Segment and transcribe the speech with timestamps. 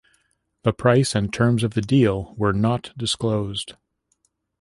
[0.63, 3.75] The price and terms of the deal were not disclosed.